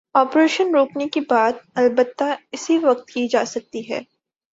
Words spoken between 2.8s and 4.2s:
وقت کی جا سکتی ہے۔